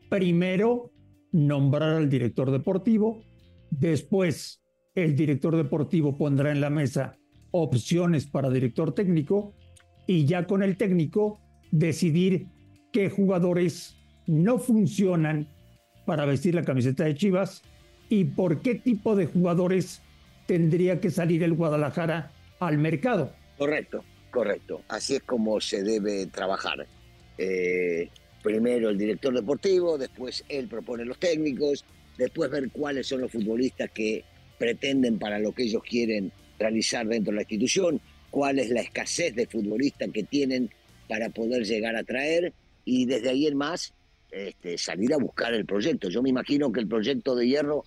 Primero, 0.10 0.92
nombrar 1.32 1.96
al 1.96 2.10
director 2.10 2.52
deportivo. 2.52 3.24
Después, 3.72 4.62
el 4.94 5.16
director 5.16 5.56
deportivo 5.56 6.18
pondrá 6.18 6.52
en 6.52 6.62
la 6.62 6.70
mesa 6.70 7.18
opciones 7.52 8.28
para 8.28 8.50
director 8.50 8.94
técnico 8.94 9.54
y 10.08 10.26
ya 10.26 10.46
con 10.46 10.62
el 10.62 10.76
técnico 10.78 11.40
decidir 11.72 12.48
qué 12.92 13.10
jugadores 13.10 13.96
no 14.28 14.58
funcionan 14.58 15.48
para 16.06 16.26
vestir 16.26 16.56
la 16.56 16.64
camiseta 16.64 17.06
de 17.06 17.16
Chivas 17.16 17.62
y 18.10 18.26
por 18.26 18.62
qué 18.62 18.76
tipo 18.76 19.16
de 19.16 19.26
jugadores 19.26 20.02
tendría 20.46 21.00
que 21.00 21.10
salir 21.10 21.44
el 21.44 21.54
Guadalajara 21.54 22.32
al 22.60 22.78
mercado. 22.78 23.34
Correcto, 23.58 24.04
correcto. 24.32 24.82
Así 24.88 25.16
es 25.16 25.24
como 25.24 25.60
se 25.62 25.84
debe 25.84 26.28
trabajar. 26.28 26.86
Eh, 27.38 28.10
primero 28.42 28.90
el 28.90 28.98
director 28.98 29.34
deportivo, 29.34 29.98
después 29.98 30.44
él 30.50 30.68
propone 30.68 31.06
los 31.06 31.20
técnicos, 31.20 31.84
después 32.18 32.52
ver 32.52 32.70
cuáles 32.72 33.08
son 33.08 33.22
los 33.22 33.32
futbolistas 33.32 33.90
que 33.92 34.24
pretenden 34.58 35.20
para 35.20 35.40
lo 35.40 35.52
que 35.52 35.64
ellos 35.64 35.82
quieren 35.84 36.32
realizar 36.58 37.06
dentro 37.08 37.32
de 37.32 37.38
la 37.38 37.42
institución, 37.42 38.00
cuál 38.30 38.60
es 38.60 38.70
la 38.70 38.82
escasez 38.82 39.36
de 39.36 39.48
futbolistas 39.48 40.10
que 40.14 40.24
tienen 40.24 40.70
para 41.08 41.30
poder 41.30 41.64
llegar 41.66 41.96
a 41.96 42.04
traer 42.04 42.54
y 42.86 43.06
desde 43.06 43.30
ahí 43.30 43.48
en 43.48 43.58
más 43.58 43.94
este, 44.32 44.78
salir 44.78 45.14
a 45.14 45.18
buscar 45.18 45.54
el 45.54 45.66
proyecto. 45.66 46.10
Yo 46.10 46.22
me 46.22 46.30
imagino 46.30 46.72
que 46.72 46.80
el 46.80 46.88
proyecto 46.88 47.36
de 47.36 47.48
hierro 47.48 47.84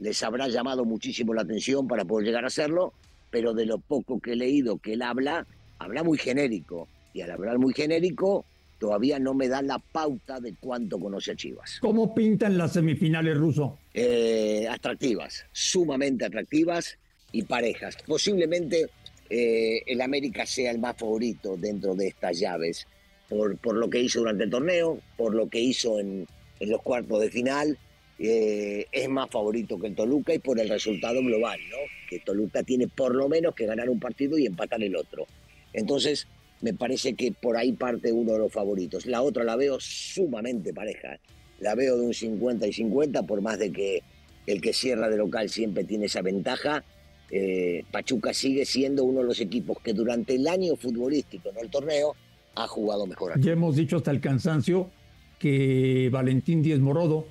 les 0.00 0.22
habrá 0.22 0.48
llamado 0.48 0.84
muchísimo 0.84 1.34
la 1.34 1.42
atención 1.42 1.86
para 1.86 2.04
poder 2.04 2.26
llegar 2.26 2.44
a 2.44 2.48
hacerlo, 2.48 2.92
pero 3.30 3.54
de 3.54 3.66
lo 3.66 3.78
poco 3.78 4.18
que 4.18 4.32
he 4.32 4.36
leído 4.36 4.78
que 4.78 4.94
él 4.94 5.02
habla, 5.02 5.46
habla 5.78 6.02
muy 6.02 6.18
genérico. 6.18 6.88
Y 7.12 7.20
al 7.20 7.30
hablar 7.30 7.58
muy 7.58 7.74
genérico, 7.74 8.44
todavía 8.78 9.18
no 9.18 9.34
me 9.34 9.48
da 9.48 9.60
la 9.62 9.78
pauta 9.78 10.40
de 10.40 10.54
cuánto 10.58 10.98
conoce 10.98 11.32
a 11.32 11.36
Chivas. 11.36 11.78
¿Cómo 11.80 12.14
pintan 12.14 12.56
las 12.56 12.72
semifinales 12.72 13.36
ruso? 13.36 13.78
Eh, 13.92 14.66
atractivas, 14.70 15.44
sumamente 15.52 16.24
atractivas 16.24 16.96
y 17.30 17.42
parejas. 17.42 17.96
Posiblemente 18.06 18.86
eh, 19.28 19.82
el 19.86 20.00
América 20.00 20.46
sea 20.46 20.70
el 20.70 20.78
más 20.78 20.96
favorito 20.96 21.56
dentro 21.56 21.94
de 21.94 22.08
estas 22.08 22.40
llaves, 22.40 22.86
por, 23.28 23.58
por 23.58 23.76
lo 23.76 23.90
que 23.90 24.00
hizo 24.00 24.20
durante 24.20 24.44
el 24.44 24.50
torneo, 24.50 24.98
por 25.16 25.34
lo 25.34 25.48
que 25.48 25.60
hizo 25.60 26.00
en, 26.00 26.26
en 26.58 26.70
los 26.70 26.80
cuartos 26.80 27.20
de 27.20 27.30
final. 27.30 27.78
Eh, 28.22 28.86
es 28.92 29.08
más 29.08 29.30
favorito 29.30 29.78
que 29.78 29.86
el 29.86 29.94
Toluca 29.94 30.34
y 30.34 30.38
por 30.38 30.60
el 30.60 30.68
resultado 30.68 31.20
global, 31.20 31.58
¿no? 31.70 31.78
Que 32.08 32.18
Toluca 32.18 32.62
tiene 32.62 32.86
por 32.86 33.14
lo 33.14 33.30
menos 33.30 33.54
que 33.54 33.64
ganar 33.64 33.88
un 33.88 33.98
partido 33.98 34.36
y 34.36 34.44
empatar 34.44 34.82
el 34.82 34.94
otro. 34.94 35.26
Entonces, 35.72 36.28
me 36.60 36.74
parece 36.74 37.14
que 37.14 37.32
por 37.32 37.56
ahí 37.56 37.72
parte 37.72 38.12
uno 38.12 38.34
de 38.34 38.40
los 38.40 38.52
favoritos. 38.52 39.06
La 39.06 39.22
otra 39.22 39.42
la 39.42 39.56
veo 39.56 39.78
sumamente 39.80 40.74
pareja. 40.74 41.18
La 41.60 41.74
veo 41.74 41.96
de 41.96 42.02
un 42.04 42.12
50 42.12 42.66
y 42.66 42.72
50, 42.74 43.22
por 43.22 43.40
más 43.40 43.58
de 43.58 43.72
que 43.72 44.02
el 44.46 44.60
que 44.60 44.74
cierra 44.74 45.08
de 45.08 45.16
local 45.16 45.48
siempre 45.48 45.84
tiene 45.84 46.04
esa 46.04 46.20
ventaja. 46.20 46.84
Eh, 47.30 47.84
Pachuca 47.90 48.34
sigue 48.34 48.66
siendo 48.66 49.04
uno 49.04 49.20
de 49.20 49.26
los 49.26 49.40
equipos 49.40 49.78
que 49.82 49.94
durante 49.94 50.34
el 50.34 50.46
año 50.46 50.76
futbolístico, 50.76 51.52
no 51.52 51.60
el 51.60 51.70
torneo, 51.70 52.14
ha 52.54 52.66
jugado 52.66 53.06
mejor. 53.06 53.40
Ya 53.40 53.52
hemos 53.52 53.76
dicho 53.76 53.96
hasta 53.96 54.10
el 54.10 54.20
cansancio 54.20 54.90
que 55.38 56.10
Valentín 56.12 56.62
Díez 56.62 56.80
Morodo, 56.80 57.26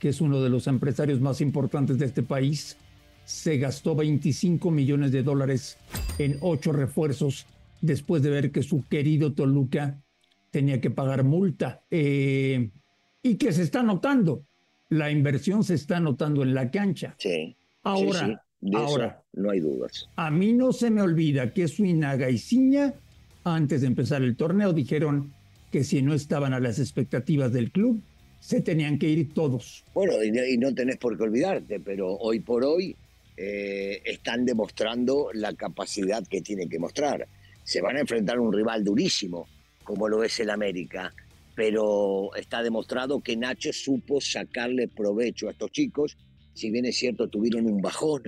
que 0.00 0.08
es 0.08 0.20
uno 0.20 0.42
de 0.42 0.48
los 0.48 0.66
empresarios 0.66 1.20
más 1.20 1.40
importantes 1.40 1.98
de 1.98 2.06
este 2.06 2.22
país, 2.22 2.76
se 3.24 3.58
gastó 3.58 3.94
25 3.94 4.70
millones 4.72 5.12
de 5.12 5.22
dólares 5.22 5.76
en 6.18 6.38
ocho 6.40 6.72
refuerzos 6.72 7.46
después 7.80 8.22
de 8.22 8.30
ver 8.30 8.50
que 8.50 8.62
su 8.62 8.84
querido 8.88 9.34
Toluca 9.34 10.02
tenía 10.50 10.80
que 10.80 10.90
pagar 10.90 11.22
multa 11.22 11.82
eh, 11.90 12.70
y 13.22 13.36
que 13.36 13.52
se 13.52 13.62
está 13.62 13.82
notando. 13.82 14.42
La 14.88 15.10
inversión 15.10 15.62
se 15.62 15.74
está 15.74 16.00
notando 16.00 16.42
en 16.42 16.54
la 16.54 16.70
cancha. 16.70 17.14
Sí. 17.18 17.54
Ahora, 17.84 18.42
ahora 18.74 19.22
no 19.34 19.50
hay 19.50 19.60
dudas. 19.60 20.08
A 20.16 20.30
mí 20.30 20.52
no 20.52 20.72
se 20.72 20.90
me 20.90 21.02
olvida 21.02 21.52
que 21.52 21.68
Suinaga 21.68 22.28
y 22.30 22.38
Ciña, 22.38 22.94
antes 23.44 23.82
de 23.82 23.86
empezar 23.86 24.22
el 24.22 24.34
torneo, 24.34 24.72
dijeron 24.72 25.32
que 25.70 25.84
si 25.84 26.02
no 26.02 26.14
estaban 26.14 26.52
a 26.52 26.58
las 26.58 26.78
expectativas 26.78 27.52
del 27.52 27.70
club, 27.70 28.02
se 28.40 28.60
tenían 28.62 28.98
que 28.98 29.08
ir 29.08 29.32
todos. 29.32 29.84
Bueno, 29.94 30.14
y 30.24 30.58
no, 30.58 30.74
tenés 30.74 30.96
por 30.96 31.16
qué 31.16 31.22
olvidarte, 31.22 31.78
pero 31.80 32.16
hoy 32.16 32.40
por 32.40 32.64
hoy 32.64 32.96
eh, 33.36 34.02
están 34.04 34.44
demostrando 34.44 35.30
la 35.32 35.52
capacidad 35.54 36.26
que 36.26 36.40
tienen 36.40 36.68
que 36.68 36.78
mostrar 36.78 37.28
se 37.70 37.80
van 37.80 37.96
a 37.96 38.00
enfrentar 38.00 38.36
a 38.36 38.40
un 38.40 38.52
rival 38.52 38.82
durísimo, 38.82 39.46
como 39.84 40.08
lo 40.08 40.24
es 40.24 40.40
el 40.40 40.50
América, 40.50 41.14
pero 41.54 42.34
está 42.34 42.64
demostrado 42.64 43.20
que 43.20 43.36
Nacho 43.36 43.72
supo 43.72 44.20
sacarle 44.20 44.88
provecho 44.88 45.46
a 45.46 45.52
estos 45.52 45.70
chicos, 45.70 46.16
si 46.52 46.72
bien 46.72 46.84
es 46.86 46.96
cierto 46.96 47.28
tuvieron 47.28 47.66
un 47.66 47.80
bajón 47.80 48.22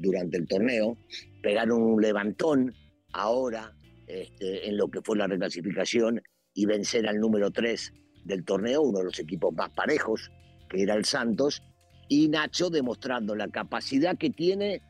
durante 0.00 0.36
el 0.36 0.48
torneo, 0.48 0.96
pegaron 1.42 1.80
un 1.80 2.02
levantón 2.02 2.74
ahora 3.12 3.72
este, 4.08 4.68
en 4.68 4.76
lo 4.76 4.88
que 4.88 5.00
fue 5.00 5.16
la 5.16 5.28
reclasificación 5.28 6.20
y 6.54 6.66
vencer 6.66 7.06
al 7.06 7.20
número 7.20 7.52
3 7.52 7.92
del 8.24 8.44
torneo, 8.44 8.82
uno 8.82 8.98
de 8.98 9.04
los 9.04 9.18
equipos 9.18 9.54
más 9.54 9.70
parejos, 9.70 10.30
que 10.68 10.82
era 10.82 10.94
el 10.94 11.04
Santos, 11.04 11.62
y 12.08 12.28
Nacho 12.28 12.70
demostrando 12.70 13.34
la 13.34 13.48
capacidad 13.48 14.16
que 14.16 14.30
tiene 14.30 14.82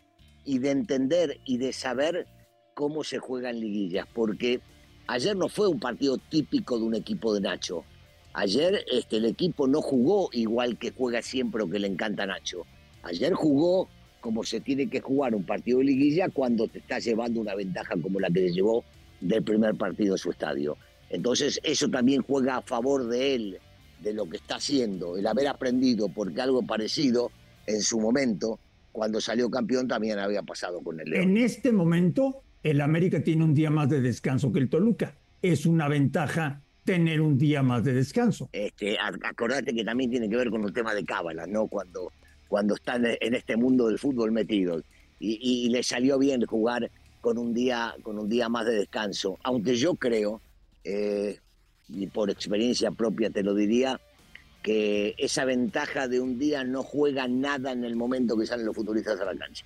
y 0.44 0.58
de 0.58 0.70
entender 0.70 1.40
y 1.44 1.58
de 1.58 1.73
saber 1.73 2.26
cómo 2.75 3.04
se 3.04 3.18
juega 3.18 3.50
en 3.50 3.61
liguillas, 3.61 4.06
porque 4.14 4.61
ayer 5.08 5.37
no 5.37 5.49
fue 5.49 5.68
un 5.68 5.80
partido 5.80 6.18
típico 6.18 6.78
de 6.78 6.85
un 6.85 6.94
equipo 6.94 7.35
de 7.35 7.40
Nacho. 7.40 7.85
Ayer 8.35 8.85
este, 8.92 9.16
el 9.16 9.25
equipo 9.25 9.66
no 9.66 9.82
jugó 9.82 10.28
igual 10.32 10.78
que 10.78 10.92
juega 10.92 11.23
siempre 11.23 11.62
o 11.62 11.68
que 11.68 11.80
le 11.80 11.88
encanta 11.88 12.23
a 12.23 12.26
Nacho. 12.26 12.64
Ayer 13.02 13.32
jugó 13.35 13.88
como 14.20 14.44
se 14.44 14.61
tiene 14.61 14.88
que 14.88 15.00
jugar 15.00 15.35
un 15.35 15.44
partido 15.44 15.78
de 15.78 15.87
liguilla 15.87 16.28
cuando 16.28 16.68
te 16.68 16.78
está 16.78 16.99
llevando 16.99 17.40
una 17.40 17.54
ventaja 17.54 17.94
como 18.00 18.20
la 18.20 18.28
que 18.28 18.40
le 18.40 18.52
llevó 18.52 18.85
del 19.20 19.42
primer 19.42 19.75
partido 19.75 20.14
de 20.14 20.18
su 20.18 20.30
estadio. 20.30 20.76
Entonces 21.10 21.60
eso 21.62 21.88
también 21.88 22.22
juega 22.22 22.56
a 22.56 22.62
favor 22.62 23.06
de 23.08 23.34
él, 23.34 23.58
de 24.02 24.12
lo 24.12 24.28
que 24.28 24.36
está 24.36 24.56
haciendo, 24.56 25.16
el 25.16 25.26
haber 25.26 25.48
aprendido, 25.48 26.08
porque 26.08 26.40
algo 26.40 26.62
parecido 26.62 27.30
en 27.66 27.82
su 27.82 28.00
momento, 28.00 28.58
cuando 28.92 29.20
salió 29.20 29.50
campeón, 29.50 29.88
también 29.88 30.18
había 30.18 30.42
pasado 30.42 30.80
con 30.80 31.00
el 31.00 31.10
León. 31.10 31.30
En 31.30 31.36
este 31.36 31.72
momento, 31.72 32.42
el 32.62 32.80
América 32.80 33.22
tiene 33.22 33.44
un 33.44 33.54
día 33.54 33.70
más 33.70 33.88
de 33.88 34.00
descanso 34.00 34.52
que 34.52 34.58
el 34.58 34.68
Toluca. 34.68 35.14
Es 35.42 35.66
una 35.66 35.88
ventaja 35.88 36.62
tener 36.88 37.20
un 37.20 37.36
día 37.36 37.62
más 37.62 37.84
de 37.84 37.92
descanso. 37.92 38.48
Este, 38.50 38.96
acordate 38.98 39.74
que 39.74 39.84
también 39.84 40.10
tiene 40.10 40.26
que 40.26 40.36
ver 40.36 40.48
con 40.48 40.64
el 40.64 40.72
tema 40.72 40.94
de 40.94 41.04
cábala, 41.04 41.46
¿no? 41.46 41.66
Cuando, 41.66 42.10
cuando 42.48 42.74
están 42.74 43.04
en 43.04 43.34
este 43.34 43.56
mundo 43.56 43.88
del 43.88 43.98
fútbol 43.98 44.32
metidos. 44.32 44.82
Y, 45.20 45.68
le 45.68 45.82
salió 45.82 46.18
bien 46.18 46.46
jugar 46.46 46.90
con 47.20 47.36
un 47.36 47.52
día, 47.52 47.94
con 48.02 48.18
un 48.18 48.28
día 48.28 48.48
más 48.48 48.64
de 48.64 48.76
descanso. 48.76 49.36
Aunque 49.42 49.76
yo 49.76 49.96
creo, 49.96 50.40
eh, 50.88 51.40
y 51.88 52.07
por 52.07 52.30
experiencia 52.30 52.90
propia 52.90 53.30
te 53.30 53.42
lo 53.42 53.54
diría, 53.54 54.00
que 54.62 55.14
esa 55.18 55.45
ventaja 55.45 56.09
de 56.09 56.21
un 56.21 56.38
día 56.38 56.64
no 56.64 56.83
juega 56.83 57.28
nada 57.28 57.73
en 57.73 57.85
el 57.85 57.97
momento 57.97 58.37
que 58.37 58.47
salen 58.47 58.66
los 58.66 58.75
futbolistas 58.75 59.21
a 59.21 59.25
la 59.25 59.37
cancha 59.37 59.64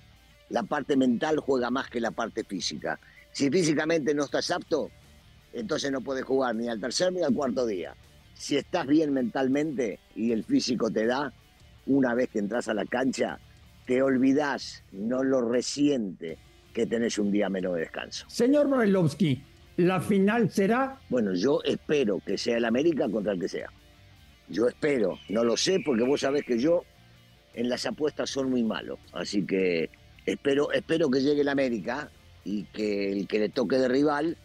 la 0.53 0.61
parte 0.61 0.95
mental 0.95 1.39
juega 1.39 1.71
más 1.71 1.89
que 1.89 1.99
la 1.99 2.11
parte 2.11 2.43
física. 2.43 2.99
Si 3.31 3.49
físicamente 3.49 4.13
no 4.13 4.25
estás 4.25 4.51
apto, 4.51 4.91
entonces 5.51 5.91
no 5.91 6.01
puedes 6.01 6.23
jugar 6.23 6.55
ni 6.55 6.69
al 6.69 6.79
tercer 6.79 7.11
ni 7.11 7.23
al 7.23 7.33
cuarto 7.33 7.65
día. 7.65 7.95
Si 8.35 8.55
estás 8.55 8.85
bien 8.85 9.13
mentalmente 9.13 9.99
y 10.15 10.31
el 10.31 10.43
físico 10.43 10.91
te 10.91 11.07
da, 11.07 11.33
una 11.87 12.13
vez 12.13 12.29
que 12.29 12.37
entras 12.37 12.67
a 12.67 12.75
la 12.75 12.85
cancha, 12.85 13.39
te 13.87 14.03
olvidas, 14.03 14.83
no 14.91 15.23
lo 15.23 15.41
resiente 15.41 16.37
que 16.71 16.85
tenés 16.85 17.17
un 17.17 17.31
día 17.31 17.49
menos 17.49 17.73
de 17.73 17.81
descanso. 17.81 18.25
Señor 18.29 18.69
Brailovsky, 18.69 19.43
¿la 19.77 20.01
final 20.01 20.49
será? 20.49 20.99
Bueno, 21.09 21.33
yo 21.33 21.61
espero 21.63 22.19
que 22.25 22.37
sea 22.37 22.57
el 22.57 22.65
América 22.65 23.09
contra 23.09 23.33
el 23.33 23.39
que 23.39 23.49
sea. 23.49 23.69
Yo 24.49 24.67
espero, 24.67 25.17
no 25.29 25.43
lo 25.43 25.55
sé 25.57 25.81
porque 25.85 26.03
vos 26.03 26.21
sabés 26.21 26.43
que 26.43 26.59
yo 26.59 26.83
en 27.53 27.69
las 27.69 27.85
apuestas 27.85 28.29
son 28.29 28.49
muy 28.49 28.63
malo, 28.63 28.99
así 29.13 29.45
que 29.45 29.89
Espero, 30.25 30.71
espero 30.71 31.09
que 31.09 31.21
llegue 31.21 31.41
el 31.41 31.49
América 31.49 32.09
y 32.45 32.63
que 32.65 33.11
el 33.11 33.27
que 33.27 33.39
le 33.39 33.49
toque 33.49 33.77
de 33.77 33.87
rival 33.87 34.37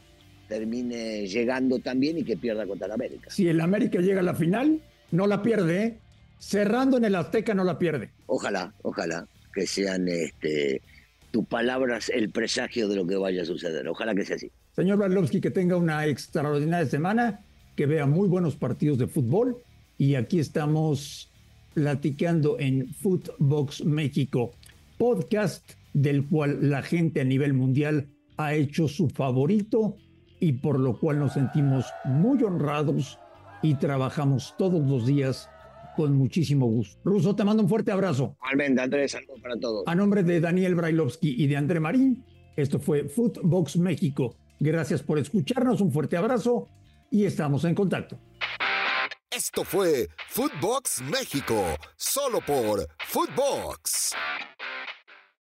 termine 0.49 1.27
llegando 1.27 1.79
también 1.79 2.19
y 2.19 2.25
que 2.25 2.37
pierda 2.37 2.67
contra 2.67 2.87
el 2.87 2.93
América. 2.93 3.31
Si 3.31 3.49
el 3.49 3.61
América 3.61 4.01
llega 4.01 4.21
a 4.21 4.25
la 4.25 4.35
final, 4.35 4.81
no 5.13 5.27
la 5.27 5.43
pierde, 5.43 5.83
¿eh? 5.83 5.99
cerrando 6.39 6.97
en 6.97 7.05
el 7.05 7.15
Azteca 7.15 7.55
no 7.55 7.65
la 7.65 7.79
pierde. 7.79 8.11
Ojalá, 8.27 8.75
ojalá 8.83 9.27
que 9.53 9.67
sean 9.67 10.09
este, 10.09 10.83
tus 11.31 11.47
palabras 11.47 12.09
el 12.09 12.31
presagio 12.31 12.89
de 12.89 12.97
lo 12.97 13.07
que 13.07 13.17
vaya 13.17 13.43
a 13.43 13.45
suceder. 13.45 13.87
Ojalá 13.89 14.15
que 14.15 14.25
sea 14.25 14.37
así. 14.37 14.51
Señor 14.79 14.99
Barlovsky, 14.99 15.41
que 15.41 15.51
tenga 15.51 15.77
una 15.77 16.07
extraordinaria 16.07 16.87
semana, 16.87 17.41
que 17.75 17.87
vea 17.87 18.07
muy 18.07 18.29
buenos 18.29 18.55
partidos 18.55 18.97
de 18.97 19.09
fútbol 19.09 19.57
y 19.99 20.15
aquí 20.15 20.39
estamos 20.39 21.33
platicando 21.75 22.61
en 22.61 22.87
Footbox 22.95 23.85
México 23.85 24.53
podcast 24.97 25.69
del 25.95 26.25
cual 26.29 26.71
la 26.71 26.83
gente 26.83 27.21
a 27.21 27.25
nivel 27.25 27.55
mundial 27.55 28.07
ha 28.37 28.55
hecho 28.55 28.87
su 28.87 29.09
favorito 29.09 29.97
y 30.39 30.53
por 30.53 30.79
lo 30.79 31.01
cual 31.01 31.19
nos 31.19 31.33
sentimos 31.33 31.87
muy 32.05 32.41
honrados 32.45 33.19
y 33.63 33.75
trabajamos 33.75 34.55
todos 34.59 34.89
los 34.89 35.09
días 35.09 35.51
con 35.97 36.15
muchísimo 36.15 36.67
gusto. 36.67 37.01
Ruso, 37.05 37.35
te 37.35 37.43
mando 37.43 37.65
un 37.65 37.69
fuerte 37.69 37.91
abrazo. 37.91 38.37
Igualmente, 38.45 38.81
Andrés, 38.81 39.11
saludos 39.11 39.41
para 39.43 39.59
todos. 39.59 39.83
A 39.89 39.97
nombre 39.97 40.23
de 40.23 40.39
Daniel 40.39 40.77
Brailovsky 40.77 41.35
y 41.37 41.49
de 41.49 41.57
André 41.57 41.81
Marín, 41.81 42.23
esto 42.55 42.79
fue 42.79 43.09
Footbox 43.09 43.77
México. 43.77 44.37
Gracias 44.61 45.03
por 45.03 45.19
escucharnos, 45.19 45.81
un 45.81 45.93
fuerte 45.93 46.17
abrazo 46.17 46.69
y 47.11 47.25
estamos 47.25 47.65
en 47.65 47.75
contacto. 47.75 48.19
Esto 49.31 49.63
fue 49.63 50.09
Footbox 50.31 51.03
México, 51.03 51.63
solo 51.97 52.41
por 52.41 52.89
Footbox. 53.07 54.15